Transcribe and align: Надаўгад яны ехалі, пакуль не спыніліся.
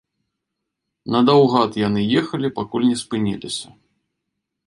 Надаўгад 1.15 1.71
яны 1.87 2.01
ехалі, 2.21 2.47
пакуль 2.57 2.89
не 2.89 2.97
спыніліся. 3.05 3.67